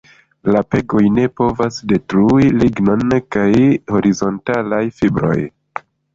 [0.53, 3.61] La pegoj ne povas detrui lignon kun
[3.99, 5.39] horizontalaj fibroj.